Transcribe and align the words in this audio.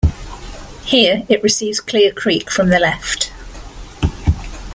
Here 0.83 1.25
it 1.29 1.43
receives 1.43 1.79
Clear 1.79 2.11
Creek 2.11 2.49
from 2.49 2.69
the 2.69 2.79
left. 2.79 3.31